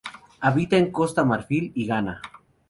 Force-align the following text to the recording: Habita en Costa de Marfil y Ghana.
Habita 0.47 0.77
en 0.77 0.89
Costa 0.91 1.21
de 1.21 1.27
Marfil 1.27 1.71
y 1.75 1.85
Ghana. 1.85 2.19